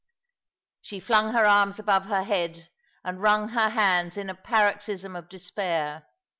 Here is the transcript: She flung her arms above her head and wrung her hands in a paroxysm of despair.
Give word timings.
She 0.81 0.99
flung 0.99 1.33
her 1.33 1.45
arms 1.45 1.77
above 1.77 2.05
her 2.05 2.23
head 2.23 2.71
and 3.03 3.21
wrung 3.21 3.49
her 3.49 3.69
hands 3.69 4.17
in 4.17 4.31
a 4.31 4.35
paroxysm 4.35 5.15
of 5.15 5.29
despair. 5.29 6.07